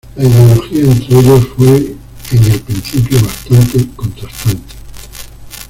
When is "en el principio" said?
2.31-3.19